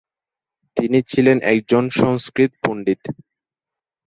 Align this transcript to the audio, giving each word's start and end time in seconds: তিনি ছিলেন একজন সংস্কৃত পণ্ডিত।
তিনি 0.77 0.99
ছিলেন 1.01 1.37
একজন 1.51 1.83
সংস্কৃত 1.99 2.51
পণ্ডিত। 2.63 3.01